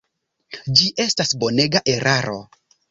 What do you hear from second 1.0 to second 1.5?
estas